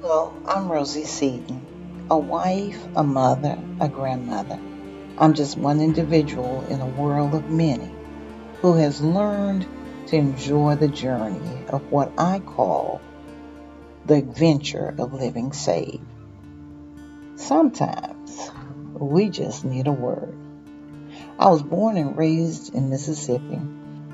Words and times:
Hello, 0.00 0.32
I'm 0.46 0.70
Rosie 0.70 1.06
Seaton, 1.06 2.06
a 2.08 2.16
wife, 2.16 2.80
a 2.94 3.02
mother, 3.02 3.58
a 3.80 3.88
grandmother. 3.88 4.60
I'm 5.18 5.34
just 5.34 5.58
one 5.58 5.80
individual 5.80 6.64
in 6.68 6.80
a 6.80 6.86
world 6.86 7.34
of 7.34 7.50
many 7.50 7.90
who 8.60 8.76
has 8.76 9.00
learned 9.00 9.66
to 10.06 10.16
enjoy 10.16 10.76
the 10.76 10.86
journey 10.86 11.64
of 11.66 11.90
what 11.90 12.12
I 12.16 12.38
call 12.38 13.00
the 14.06 14.14
adventure 14.14 14.94
of 14.96 15.14
living 15.14 15.52
saved. 15.52 16.06
Sometimes 17.34 18.52
we 18.94 19.30
just 19.30 19.64
need 19.64 19.88
a 19.88 19.92
word. 19.92 20.36
I 21.40 21.48
was 21.48 21.64
born 21.64 21.96
and 21.96 22.16
raised 22.16 22.72
in 22.72 22.88
Mississippi, 22.88 23.60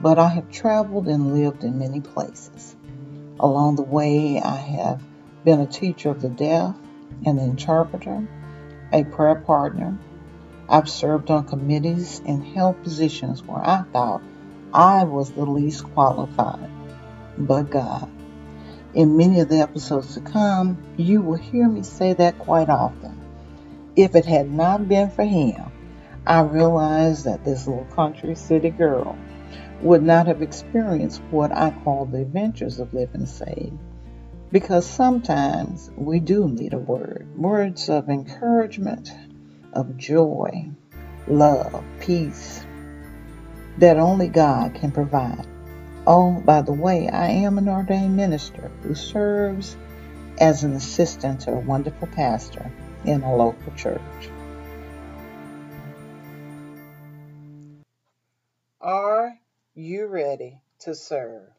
but 0.00 0.18
I 0.18 0.28
have 0.28 0.50
traveled 0.50 1.08
and 1.08 1.34
lived 1.34 1.62
in 1.62 1.78
many 1.78 2.00
places. 2.00 2.74
Along 3.38 3.76
the 3.76 3.82
way, 3.82 4.40
I 4.40 4.56
have 4.56 5.02
been 5.44 5.60
a 5.60 5.66
teacher 5.66 6.10
of 6.10 6.22
the 6.22 6.28
deaf, 6.28 6.74
an 7.26 7.38
interpreter, 7.38 8.26
a 8.92 9.04
prayer 9.04 9.34
partner. 9.34 9.98
I've 10.68 10.88
served 10.88 11.30
on 11.30 11.46
committees 11.46 12.22
and 12.26 12.42
held 12.42 12.82
positions 12.82 13.42
where 13.42 13.58
I 13.58 13.84
thought 13.92 14.22
I 14.72 15.04
was 15.04 15.30
the 15.32 15.44
least 15.44 15.84
qualified, 15.92 16.70
but 17.36 17.70
God. 17.70 18.10
In 18.94 19.16
many 19.16 19.40
of 19.40 19.48
the 19.48 19.58
episodes 19.58 20.14
to 20.14 20.20
come, 20.20 20.78
you 20.96 21.20
will 21.20 21.36
hear 21.36 21.68
me 21.68 21.82
say 21.82 22.14
that 22.14 22.38
quite 22.38 22.68
often. 22.68 23.20
If 23.96 24.14
it 24.14 24.24
had 24.24 24.50
not 24.50 24.88
been 24.88 25.10
for 25.10 25.24
Him, 25.24 25.70
I 26.26 26.40
realized 26.40 27.26
that 27.26 27.44
this 27.44 27.66
little 27.66 27.84
country 27.94 28.34
city 28.34 28.70
girl 28.70 29.16
would 29.82 30.02
not 30.02 30.26
have 30.26 30.42
experienced 30.42 31.20
what 31.30 31.52
I 31.52 31.70
call 31.84 32.06
the 32.06 32.22
adventures 32.22 32.78
of 32.78 32.94
living 32.94 33.26
saved. 33.26 33.78
Because 34.54 34.86
sometimes 34.86 35.90
we 35.96 36.20
do 36.20 36.48
need 36.48 36.74
a 36.74 36.78
word 36.78 37.26
words 37.36 37.88
of 37.88 38.08
encouragement, 38.08 39.10
of 39.72 39.96
joy, 39.96 40.70
love, 41.26 41.82
peace 41.98 42.64
that 43.78 43.96
only 43.96 44.28
God 44.28 44.76
can 44.76 44.92
provide. 44.92 45.44
Oh, 46.06 46.40
by 46.40 46.62
the 46.62 46.72
way, 46.72 47.08
I 47.08 47.30
am 47.30 47.58
an 47.58 47.68
ordained 47.68 48.16
minister 48.16 48.70
who 48.84 48.94
serves 48.94 49.76
as 50.38 50.62
an 50.62 50.74
assistant 50.74 51.40
to 51.40 51.50
a 51.50 51.58
wonderful 51.58 52.06
pastor 52.06 52.70
in 53.04 53.24
a 53.24 53.34
local 53.34 53.72
church. 53.74 54.30
Are 58.80 59.36
you 59.74 60.06
ready 60.06 60.60
to 60.82 60.94
serve? 60.94 61.50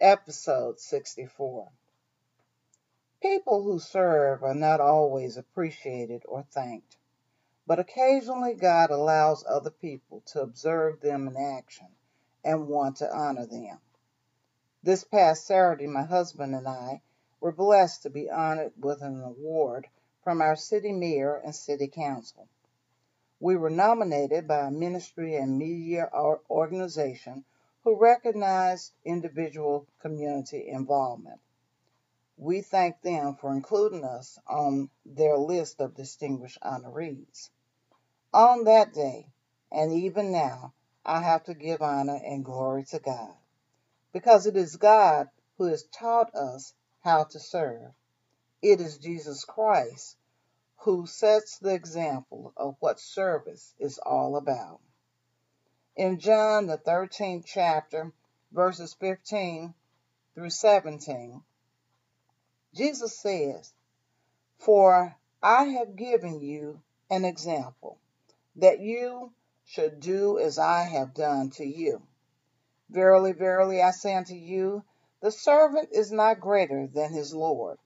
Episode 0.00 0.80
64. 0.80 1.68
People 3.22 3.62
who 3.62 3.78
serve 3.78 4.42
are 4.42 4.54
not 4.54 4.80
always 4.80 5.36
appreciated 5.36 6.22
or 6.26 6.42
thanked, 6.42 6.96
but 7.66 7.78
occasionally 7.78 8.54
God 8.54 8.90
allows 8.90 9.44
other 9.46 9.70
people 9.70 10.22
to 10.28 10.40
observe 10.40 11.00
them 11.00 11.28
in 11.28 11.36
action 11.36 11.88
and 12.42 12.66
want 12.66 12.96
to 12.96 13.14
honor 13.14 13.44
them. 13.44 13.78
This 14.82 15.04
past 15.04 15.44
Saturday, 15.44 15.86
my 15.86 16.04
husband 16.04 16.54
and 16.54 16.66
I 16.66 17.02
were 17.40 17.52
blessed 17.52 18.04
to 18.04 18.10
be 18.10 18.30
honored 18.30 18.72
with 18.78 19.02
an 19.02 19.22
award 19.22 19.88
from 20.24 20.40
our 20.40 20.56
city 20.56 20.92
mayor 20.92 21.36
and 21.36 21.54
city 21.54 21.88
council. 21.88 22.48
We 23.38 23.54
were 23.56 23.68
nominated 23.68 24.48
by 24.48 24.60
a 24.60 24.70
ministry 24.70 25.36
and 25.36 25.58
media 25.58 26.10
organization 26.48 27.44
who 27.84 27.96
recognized 27.96 28.92
individual 29.04 29.86
community 30.00 30.66
involvement. 30.68 31.40
We 32.42 32.62
thank 32.62 33.02
them 33.02 33.36
for 33.36 33.52
including 33.52 34.02
us 34.02 34.38
on 34.46 34.88
their 35.04 35.36
list 35.36 35.78
of 35.78 35.94
distinguished 35.94 36.58
honorees. 36.62 37.50
On 38.32 38.64
that 38.64 38.94
day, 38.94 39.26
and 39.70 39.92
even 39.92 40.32
now, 40.32 40.72
I 41.04 41.20
have 41.20 41.44
to 41.44 41.54
give 41.54 41.82
honor 41.82 42.18
and 42.24 42.42
glory 42.42 42.84
to 42.84 42.98
God, 42.98 43.34
because 44.14 44.46
it 44.46 44.56
is 44.56 44.76
God 44.76 45.28
who 45.58 45.64
has 45.64 45.82
taught 45.82 46.34
us 46.34 46.72
how 47.00 47.24
to 47.24 47.38
serve. 47.38 47.92
It 48.62 48.80
is 48.80 48.96
Jesus 48.96 49.44
Christ 49.44 50.16
who 50.78 51.06
sets 51.06 51.58
the 51.58 51.74
example 51.74 52.54
of 52.56 52.74
what 52.80 53.00
service 53.00 53.74
is 53.78 53.98
all 53.98 54.36
about. 54.36 54.80
In 55.94 56.18
John, 56.18 56.68
the 56.68 56.78
13th 56.78 57.44
chapter, 57.44 58.14
verses 58.50 58.94
15 58.94 59.74
through 60.34 60.48
17, 60.48 61.42
Jesus 62.80 63.14
says, 63.14 63.74
For 64.56 65.14
I 65.42 65.64
have 65.64 65.96
given 65.96 66.40
you 66.40 66.80
an 67.10 67.26
example, 67.26 67.98
that 68.56 68.80
you 68.80 69.34
should 69.66 70.00
do 70.00 70.38
as 70.38 70.58
I 70.58 70.84
have 70.84 71.12
done 71.12 71.50
to 71.56 71.64
you. 71.66 72.00
Verily, 72.88 73.32
verily, 73.32 73.82
I 73.82 73.90
say 73.90 74.14
unto 74.14 74.32
you, 74.32 74.82
the 75.20 75.30
servant 75.30 75.90
is 75.92 76.10
not 76.10 76.40
greater 76.40 76.86
than 76.86 77.12
his 77.12 77.34
Lord, 77.34 77.76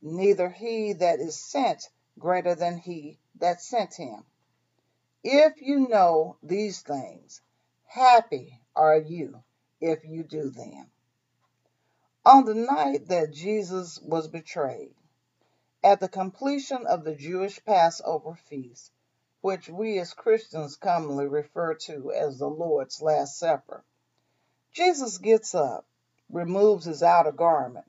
neither 0.00 0.48
he 0.48 0.92
that 0.92 1.18
is 1.18 1.34
sent 1.34 1.90
greater 2.16 2.54
than 2.54 2.78
he 2.78 3.18
that 3.40 3.60
sent 3.60 3.96
him. 3.96 4.22
If 5.24 5.60
you 5.60 5.88
know 5.88 6.36
these 6.40 6.82
things, 6.82 7.40
happy 7.86 8.60
are 8.76 8.98
you 8.98 9.42
if 9.80 10.04
you 10.04 10.22
do 10.22 10.50
them. 10.50 10.88
On 12.26 12.44
the 12.44 12.56
night 12.56 13.06
that 13.06 13.30
Jesus 13.30 14.00
was 14.00 14.26
betrayed, 14.26 14.96
at 15.84 16.00
the 16.00 16.08
completion 16.08 16.84
of 16.84 17.04
the 17.04 17.14
Jewish 17.14 17.64
Passover 17.64 18.34
feast, 18.34 18.90
which 19.42 19.68
we 19.68 20.00
as 20.00 20.12
Christians 20.12 20.74
commonly 20.74 21.28
refer 21.28 21.74
to 21.74 22.10
as 22.10 22.38
the 22.38 22.48
Lord's 22.48 23.00
Last 23.00 23.38
Supper, 23.38 23.84
Jesus 24.72 25.18
gets 25.18 25.54
up, 25.54 25.86
removes 26.28 26.86
his 26.86 27.00
outer 27.00 27.30
garment, 27.30 27.86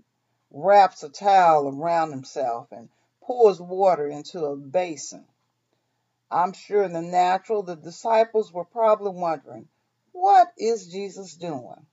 wraps 0.52 1.02
a 1.02 1.09
towel 1.09 1.68
around 1.68 2.12
himself, 2.12 2.72
and 2.72 2.90
pours 3.22 3.59
water 3.59 4.08
into 4.08 4.46
a 4.46 4.56
basin. 4.56 5.25
I'm 6.30 6.54
sure 6.54 6.84
in 6.84 6.94
the 6.94 7.02
natural, 7.02 7.64
the 7.64 7.75
disciples 7.75 8.54
were 8.54 8.66
probably 8.66 9.19
wondering, 9.19 9.68
what 10.12 10.54
is 10.59 10.92
Jesus 10.92 11.34
doing? 11.34 11.88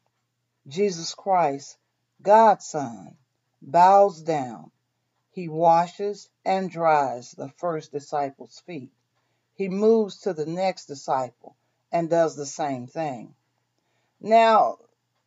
Jesus 0.69 1.15
Christ, 1.15 1.79
God's 2.25 2.65
Son, 2.65 3.19
bows 3.61 4.23
down. 4.23 4.71
He 5.31 5.47
washes 5.47 6.31
and 6.43 6.71
dries 6.71 7.33
the 7.33 7.51
first 7.51 7.93
disciple's 7.93 8.61
feet. 8.61 8.93
He 9.55 9.69
moves 9.69 10.21
to 10.21 10.33
the 10.33 10.47
next 10.47 10.87
disciple 10.87 11.55
and 11.93 12.09
does 12.09 12.35
the 12.35 12.47
same 12.47 12.87
thing. 12.87 13.35
Now, 14.21 14.79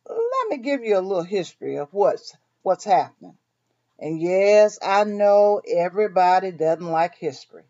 let 0.08 0.48
me 0.48 0.56
give 0.56 0.82
you 0.82 0.98
a 0.98 1.00
little 1.00 1.22
history 1.22 1.76
of 1.76 1.94
what's 1.94 2.36
what's 2.62 2.84
happening. 2.84 3.38
And 4.00 4.20
yes, 4.20 4.80
I 4.82 5.04
know 5.04 5.62
everybody 5.72 6.50
doesn't 6.50 6.84
like 6.84 7.14
history, 7.14 7.64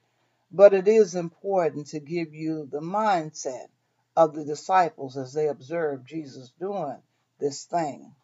but 0.50 0.72
it 0.72 0.88
is 0.88 1.14
important 1.14 1.88
to 1.88 2.00
give 2.00 2.32
you 2.32 2.64
the 2.64 2.80
mindset 2.80 3.68
of 4.16 4.34
the 4.34 4.46
disciples 4.46 5.18
as 5.18 5.34
they 5.34 5.48
observed 5.48 6.08
Jesus 6.08 6.50
doing 6.58 7.02
this 7.38 7.64
thing. 7.64 8.14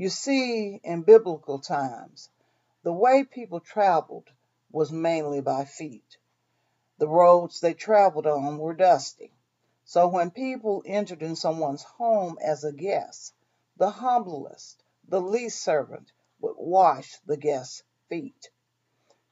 You 0.00 0.10
see, 0.10 0.80
in 0.84 1.02
biblical 1.02 1.58
times, 1.58 2.30
the 2.84 2.92
way 2.92 3.24
people 3.24 3.58
traveled 3.58 4.30
was 4.70 4.92
mainly 4.92 5.40
by 5.40 5.64
feet. 5.64 6.18
The 6.98 7.08
roads 7.08 7.58
they 7.58 7.74
traveled 7.74 8.24
on 8.24 8.58
were 8.58 8.74
dusty. 8.74 9.32
So 9.84 10.06
when 10.06 10.30
people 10.30 10.84
entered 10.86 11.20
in 11.20 11.34
someone's 11.34 11.82
home 11.82 12.38
as 12.40 12.62
a 12.62 12.72
guest, 12.72 13.34
the 13.76 13.90
humblest, 13.90 14.84
the 15.08 15.20
least 15.20 15.60
servant 15.62 16.12
would 16.38 16.54
wash 16.56 17.18
the 17.26 17.36
guest's 17.36 17.82
feet. 18.08 18.50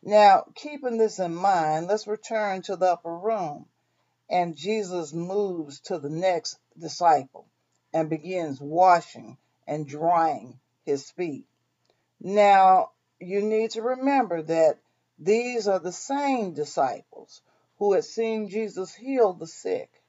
Now, 0.02 0.46
keeping 0.56 0.98
this 0.98 1.20
in 1.20 1.36
mind, 1.36 1.86
let's 1.86 2.08
return 2.08 2.62
to 2.62 2.74
the 2.74 2.94
upper 2.94 3.16
room. 3.16 3.68
And 4.28 4.56
Jesus 4.56 5.12
moves 5.12 5.78
to 5.82 6.00
the 6.00 6.10
next 6.10 6.58
disciple 6.76 7.46
and 7.92 8.10
begins 8.10 8.60
washing 8.60 9.38
and 9.66 9.86
drying 9.86 10.60
his 10.86 11.10
feet. 11.10 11.46
Now, 12.20 12.92
you 13.20 13.42
need 13.42 13.72
to 13.72 13.82
remember 13.82 14.40
that 14.42 14.78
these 15.18 15.68
are 15.68 15.78
the 15.78 15.92
same 15.92 16.54
disciples 16.54 17.42
who 17.78 17.92
had 17.92 18.04
seen 18.04 18.48
Jesus 18.48 18.94
heal 18.94 19.34
the 19.34 19.46
sick, 19.46 20.02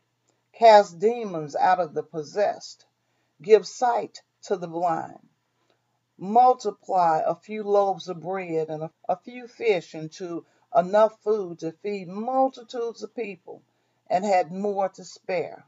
cast 0.53 0.99
demons 0.99 1.55
out 1.55 1.79
of 1.79 1.93
the 1.93 2.03
possessed, 2.03 2.85
give 3.41 3.67
sight 3.67 4.21
to 4.43 4.55
the 4.55 4.67
blind, 4.67 5.27
multiply 6.17 7.21
a 7.25 7.35
few 7.35 7.63
loaves 7.63 8.07
of 8.07 8.21
bread 8.21 8.69
and 8.69 8.89
a, 9.09 9.17
few 9.17 9.47
fish 9.47 9.95
into 9.95 10.45
enough 10.75 11.19
food 11.21 11.59
to 11.59 11.71
feed 11.71 12.07
multitudes 12.07 13.03
of 13.03 13.15
people 13.15 13.63
and 14.09 14.23
had 14.23 14.51
more 14.51 14.89
to 14.89 15.03
spare. 15.03 15.65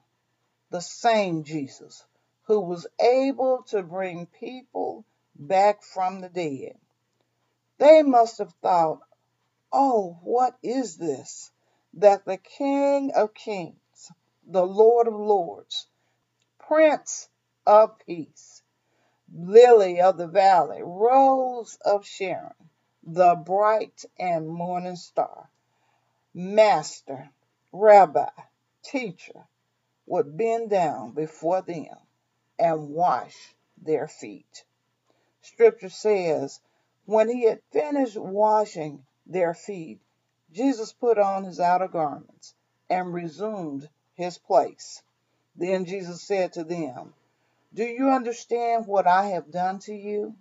The 0.70 0.82
same 0.82 1.44
Jesus 1.44 2.06
who 2.50 2.62
was 2.62 2.88
able 3.00 3.62
to 3.62 3.84
bring 3.84 4.26
people 4.26 5.06
back 5.36 5.84
from 5.84 6.20
the 6.20 6.30
dead. 6.30 6.76
They 7.78 8.02
must 8.02 8.40
have 8.40 8.52
thought, 8.54 9.02
Oh, 9.72 10.18
what 10.24 10.56
is 10.64 10.98
this? 10.98 11.52
That 11.94 12.26
the 12.26 12.38
King 12.38 13.12
of 13.16 13.36
Kings, 13.36 14.12
the 14.48 14.66
Lord 14.66 15.08
of 15.08 15.14
Lords, 15.14 15.86
Prince 16.58 17.30
of 17.68 18.00
Peace, 18.00 18.64
Lily 19.32 20.02
of 20.02 20.18
the 20.18 20.28
Valley, 20.28 20.82
Rose 20.82 21.78
of 21.86 22.04
Sharon, 22.04 22.72
the 23.04 23.36
bright 23.36 24.06
and 24.18 24.50
morning 24.50 24.96
star, 24.96 25.52
Master, 26.34 27.30
Rabbi, 27.72 28.32
Teacher, 28.82 29.46
would 30.08 30.36
bend 30.36 30.72
down 30.72 31.12
before 31.12 31.62
them 31.62 31.96
and 32.60 32.90
wash 32.90 33.56
their 33.82 34.08
feet. 34.08 34.66
Scripture 35.42 35.90
says, 35.90 36.60
when 37.06 37.30
he 37.30 37.46
had 37.46 37.62
finished 37.72 38.18
washing 38.18 39.04
their 39.26 39.54
feet, 39.54 40.00
Jesus 40.52 40.94
put 40.94 41.18
on 41.18 41.44
his 41.44 41.60
outer 41.60 41.88
garments 41.88 42.54
and 42.90 43.14
resumed 43.14 43.90
his 44.14 44.38
place. 44.38 45.02
Then 45.56 45.86
Jesus 45.86 46.22
said 46.22 46.54
to 46.54 46.64
them, 46.64 47.14
Do 47.74 47.84
you 47.84 48.10
understand 48.10 48.86
what 48.86 49.08
I 49.08 49.28
have 49.28 49.52
done 49.52 49.80
to 49.80 49.94
you? 49.94 50.36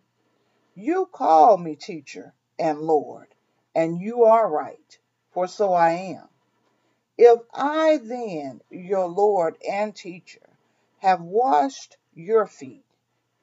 You 0.74 1.06
call 1.06 1.56
me 1.56 1.76
teacher 1.76 2.34
and 2.58 2.80
Lord, 2.80 3.28
and 3.74 4.00
you 4.00 4.24
are 4.24 4.50
right, 4.50 4.98
for 5.32 5.46
so 5.46 5.72
I 5.72 5.90
am. 5.90 6.28
If 7.16 7.40
I 7.52 7.98
then, 8.02 8.60
your 8.70 9.08
Lord 9.08 9.56
and 9.68 9.94
teacher, 9.94 10.48
have 10.98 11.20
washed 11.20 11.96
your 12.18 12.46
feet, 12.46 12.84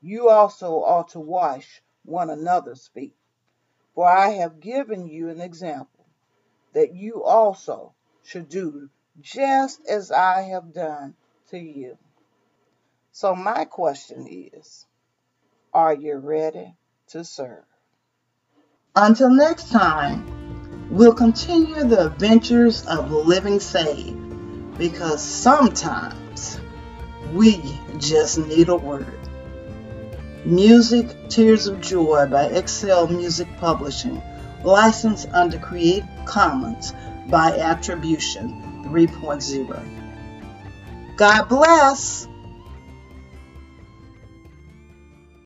you 0.02 0.30
also 0.30 0.74
ought 0.74 1.10
to 1.10 1.20
wash 1.20 1.82
one 2.04 2.30
another's 2.30 2.88
feet. 2.88 3.16
For 3.96 4.08
I 4.08 4.32
have 4.34 4.60
given 4.60 5.08
you 5.08 5.30
an 5.30 5.40
example 5.40 6.06
that 6.74 6.94
you 6.94 7.24
also 7.24 7.94
should 8.24 8.50
do 8.50 8.90
just 9.22 9.80
as 9.88 10.12
I 10.12 10.42
have 10.42 10.74
done 10.74 11.16
to 11.50 11.58
you. 11.58 11.98
So, 13.14 13.34
my 13.34 13.64
question 13.64 14.28
is 14.30 14.86
Are 15.74 15.94
you 15.94 16.18
ready 16.18 16.76
to 17.08 17.24
serve? 17.24 17.64
Until 18.94 19.30
next 19.30 19.72
time, 19.72 20.90
we'll 20.92 21.14
continue 21.14 21.86
the 21.86 22.08
adventures 22.08 22.86
of 22.88 23.12
living 23.12 23.62
saved 23.62 24.78
because 24.78 25.22
sometimes 25.22 26.25
we 27.36 27.62
just 27.98 28.38
need 28.38 28.70
a 28.70 28.76
word. 28.76 29.20
Music 30.46 31.08
Tears 31.28 31.68
of 31.68 31.82
Joy 31.82 32.28
by 32.28 32.46
Excel 32.46 33.08
Music 33.08 33.48
Publishing, 33.58 34.22
licensed 34.64 35.28
under 35.34 35.60
Creative 35.60 36.08
Commons 36.24 36.94
by 37.28 37.58
Attribution 37.58 38.86
3.0. 38.86 41.18
God 41.18 41.50
bless. 41.50 42.30